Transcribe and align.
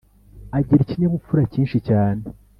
Agira 0.57 0.81
ikinyabupfura 0.83 1.43
cyinshi 1.53 1.77
cyane. 1.87 2.21